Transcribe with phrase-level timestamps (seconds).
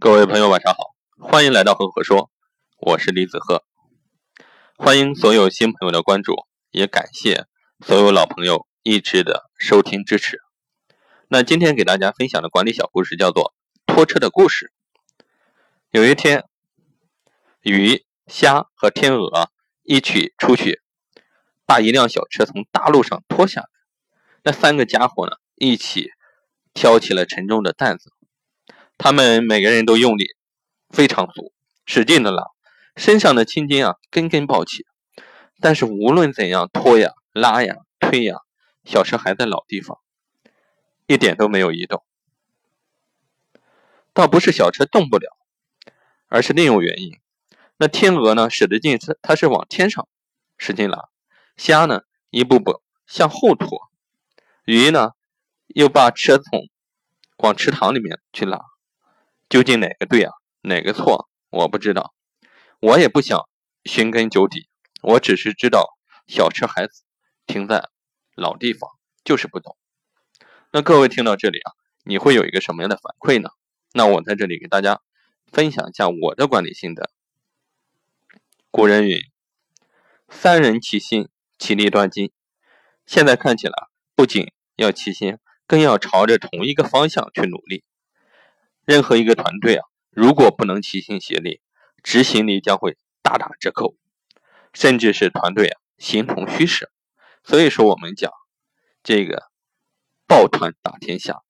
[0.00, 2.30] 各位朋友，晚上好，欢迎来到和和说，
[2.76, 3.64] 我是李子赫。
[4.76, 6.36] 欢迎所有新朋友的关注，
[6.70, 7.46] 也感谢
[7.84, 10.38] 所有老朋友一直的收听支持。
[11.26, 13.56] 那今天给大家分享的管理小故事叫做
[13.86, 14.72] 拖车的故事。
[15.90, 16.44] 有一天，
[17.62, 19.50] 鱼、虾和天鹅
[19.82, 20.80] 一起出去，
[21.66, 23.68] 把一辆小车从大路上拖下来。
[24.44, 26.12] 那三个家伙呢，一起
[26.72, 28.12] 挑起了沉重的担子。
[28.98, 30.26] 他们每个人都用力
[30.90, 31.52] 非常足，
[31.86, 32.44] 使劲的拉，
[32.96, 34.84] 身上的青筋啊根根暴起。
[35.60, 38.38] 但是无论怎样拖呀、拉呀、推呀，
[38.84, 39.98] 小车还在老地方，
[41.06, 42.02] 一点都没有移动。
[44.12, 45.36] 倒不是小车动不了，
[46.26, 47.18] 而是另有原因。
[47.76, 50.08] 那天鹅呢，使的劲是它是往天上
[50.56, 51.10] 使劲拉；
[51.56, 53.78] 虾呢，一步步向后拖；
[54.64, 55.12] 鱼呢，
[55.68, 56.68] 又把车从
[57.36, 58.60] 往池塘里面去拉。
[59.48, 60.32] 究竟哪个对啊？
[60.62, 61.28] 哪个错？
[61.50, 62.12] 我不知道，
[62.80, 63.48] 我也不想
[63.84, 64.68] 寻根究底。
[65.00, 65.96] 我只是知道
[66.26, 66.88] 小车还
[67.46, 67.88] 停在
[68.34, 68.90] 老地方，
[69.24, 69.76] 就是不懂。
[70.72, 71.72] 那各位听到这里啊，
[72.04, 73.48] 你会有一个什么样的反馈呢？
[73.94, 75.00] 那我在这里给大家
[75.46, 77.10] 分享一下我的管理心得。
[78.70, 79.18] 古人云
[80.28, 82.30] ：“三人齐心，其利断金。”
[83.06, 87.82] 现在看起来，不仅要齐心，更要朝着同一个方向去努力。
[88.88, 91.60] 任何一个团队啊，如果不能齐心协力，
[92.02, 93.94] 执行力将会大打折扣，
[94.72, 96.90] 甚至是团队啊形同虚设。
[97.44, 98.32] 所以说，我们讲
[99.02, 99.50] 这个
[100.26, 101.42] 抱团打天下，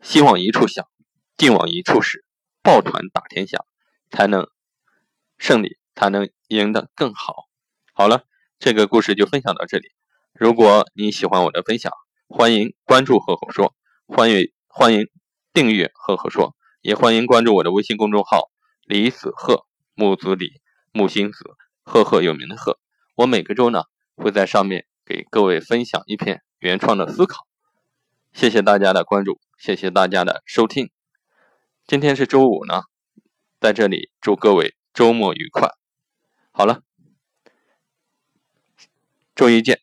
[0.00, 0.88] 心往一处想，
[1.36, 2.24] 劲往一处使，
[2.62, 3.66] 抱团打天下，
[4.10, 4.48] 才能
[5.36, 7.50] 胜利，才能赢得更好。
[7.92, 8.24] 好了，
[8.58, 9.90] 这个故事就分享到这里。
[10.32, 11.92] 如果你喜欢我的分享，
[12.28, 13.74] 欢迎关注赫赫说，
[14.06, 15.10] 欢迎欢迎
[15.52, 16.56] 订阅赫赫说。
[16.82, 18.50] 也欢迎关注我的微信公众号
[18.82, 21.38] “李子鹤木子李木星子
[21.84, 22.80] 赫赫有名的鹤”。
[23.14, 23.84] 我每个周呢
[24.16, 27.46] 会在上面给各位分享一篇原创的思考。
[28.32, 30.90] 谢谢大家的关注，谢谢大家的收听。
[31.86, 32.82] 今天是周五呢，
[33.60, 35.70] 在这里祝各位周末愉快。
[36.50, 36.82] 好了，
[39.36, 39.81] 周一见。